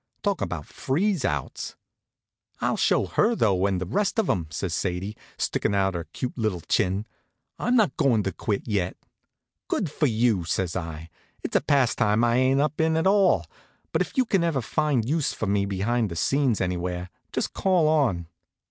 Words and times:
Talk 0.23 0.41
about 0.41 0.65
freeze 0.65 1.23
outs! 1.23 1.75
"I'll 2.59 2.75
show 2.75 3.05
her, 3.05 3.35
though, 3.35 3.67
and 3.67 3.79
the 3.79 3.85
rest 3.85 4.17
of 4.17 4.27
'em!" 4.31 4.47
says 4.49 4.73
Sadie, 4.73 5.15
stickin' 5.37 5.75
out 5.75 5.93
her 5.93 6.05
cute 6.11 6.35
little 6.35 6.61
chin. 6.61 7.05
"I'm 7.59 7.75
not 7.75 7.95
going 7.97 8.23
to 8.23 8.31
quit 8.31 8.67
yet." 8.67 8.97
"Good 9.67 9.91
for 9.91 10.07
you!" 10.07 10.43
says 10.43 10.75
I. 10.75 11.11
"It's 11.43 11.55
a 11.55 11.61
pastime 11.61 12.23
I 12.23 12.37
ain't 12.37 12.59
up 12.61 12.81
in 12.81 12.97
at 12.97 13.05
all; 13.05 13.45
but 13.91 14.01
if 14.01 14.17
you 14.17 14.25
can 14.25 14.43
ever 14.43 14.61
find 14.63 15.07
use 15.07 15.33
for 15.33 15.45
me 15.45 15.67
behind 15.67 16.09
the 16.09 16.15
scenes 16.15 16.61
anywhere, 16.61 17.11
just 17.31 17.53
call 17.53 17.87
on." 17.87 18.25